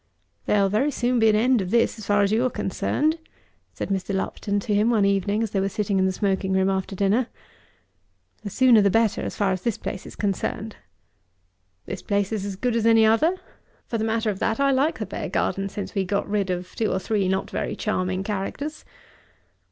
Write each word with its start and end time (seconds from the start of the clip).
"There'll 0.47 0.67
very 0.67 0.89
soon 0.89 1.19
be 1.19 1.29
an 1.29 1.35
end 1.35 1.61
of 1.61 1.69
this 1.69 1.99
as 1.99 2.07
far 2.07 2.23
as 2.23 2.31
you 2.31 2.43
are 2.43 2.49
concerned," 2.49 3.19
said 3.71 3.89
Mr. 3.89 4.15
Lupton 4.15 4.59
to 4.61 4.73
him 4.73 4.89
one 4.89 5.05
evening 5.05 5.43
as 5.43 5.51
they 5.51 5.59
were 5.59 5.69
sitting 5.69 5.99
in 5.99 6.07
the 6.07 6.11
smoking 6.11 6.53
room 6.53 6.71
after 6.71 6.95
dinner. 6.95 7.27
"The 8.41 8.49
sooner 8.49 8.81
the 8.81 8.89
better 8.89 9.21
as 9.21 9.35
far 9.35 9.51
as 9.51 9.61
this 9.61 9.77
place 9.77 10.07
is 10.07 10.15
concerned." 10.15 10.75
"This 11.85 12.01
place 12.01 12.31
is 12.31 12.45
as 12.45 12.55
good 12.55 12.75
as 12.75 12.87
any 12.87 13.05
other. 13.05 13.35
For 13.85 13.99
the 13.99 14.03
matter 14.03 14.31
of 14.31 14.39
that 14.39 14.59
I 14.59 14.71
like 14.71 14.97
the 14.97 15.05
Beargarden 15.05 15.69
since 15.69 15.93
we 15.93 16.03
got 16.03 16.27
rid 16.27 16.49
of 16.49 16.75
two 16.75 16.91
or 16.91 16.97
three 16.97 17.27
not 17.27 17.51
very 17.51 17.75
charming 17.75 18.23
characters." 18.23 18.83